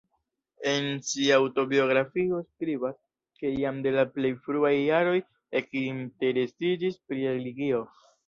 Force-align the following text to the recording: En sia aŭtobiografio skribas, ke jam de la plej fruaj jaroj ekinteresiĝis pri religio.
En 0.69 0.85
sia 1.09 1.35
aŭtobiografio 1.41 2.39
skribas, 2.45 2.95
ke 3.41 3.51
jam 3.65 3.77
de 3.87 3.93
la 3.97 4.05
plej 4.15 4.33
fruaj 4.47 4.73
jaroj 4.79 5.15
ekinteresiĝis 5.61 7.01
pri 7.11 7.23
religio. 7.37 7.85